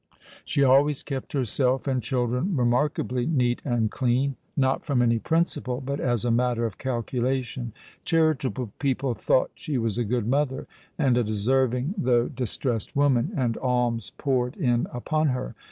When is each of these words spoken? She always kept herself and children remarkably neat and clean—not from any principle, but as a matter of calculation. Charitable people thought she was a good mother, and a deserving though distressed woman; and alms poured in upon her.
She 0.43 0.63
always 0.63 1.03
kept 1.03 1.33
herself 1.33 1.87
and 1.87 2.01
children 2.01 2.55
remarkably 2.57 3.27
neat 3.27 3.61
and 3.63 3.91
clean—not 3.91 4.83
from 4.83 4.99
any 4.99 5.19
principle, 5.19 5.79
but 5.79 5.99
as 5.99 6.25
a 6.25 6.31
matter 6.31 6.65
of 6.65 6.79
calculation. 6.79 7.71
Charitable 8.03 8.71
people 8.79 9.13
thought 9.13 9.51
she 9.53 9.77
was 9.77 9.99
a 9.99 10.03
good 10.03 10.25
mother, 10.25 10.65
and 10.97 11.17
a 11.19 11.23
deserving 11.23 11.93
though 11.99 12.27
distressed 12.27 12.95
woman; 12.95 13.31
and 13.37 13.57
alms 13.59 14.09
poured 14.17 14.57
in 14.57 14.87
upon 14.91 15.27
her. 15.27 15.53